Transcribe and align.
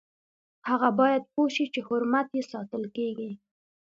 هغه 0.69 0.89
باید 0.99 1.23
پوه 1.33 1.47
شي 1.55 1.65
چې 1.73 1.79
حرمت 1.87 2.27
یې 2.37 2.43
ساتل 2.51 2.83
کیږي. 2.95 3.31